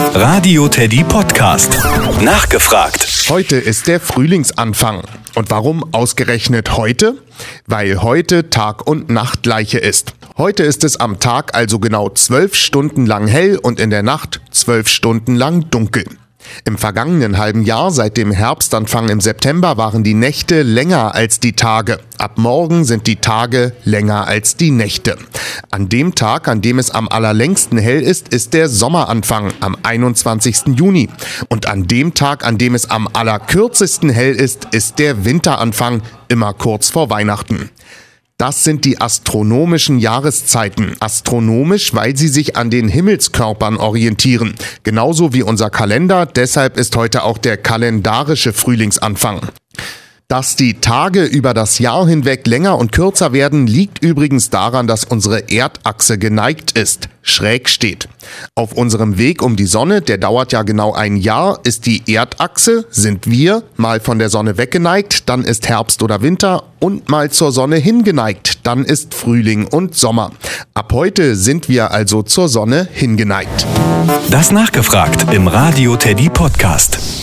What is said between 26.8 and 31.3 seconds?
am allerlängsten hell ist, ist der Sommeranfang am 21. Juni.